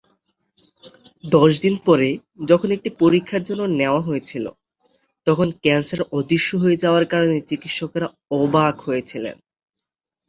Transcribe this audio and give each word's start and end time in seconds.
দশ 1.23 1.51
দিন 1.61 1.75
পরে, 1.85 2.09
যখন 2.45 2.67
তাকে 2.67 2.77
একটি 2.77 2.89
পরীক্ষার 3.01 3.41
জন্য 3.43 3.61
নেওয়া 3.79 4.01
হয়েছিল, 4.01 4.45
তখন 5.27 5.47
ক্যান্সার 5.63 6.01
অদৃশ্য 6.11 6.49
হয়ে 6.57 6.81
যাওয়ার 6.83 7.05
কারণে 7.05 7.37
চিকিৎসকরা 7.49 8.07
অবাক 8.35 8.75
হয়েছিলেন। 8.79 9.35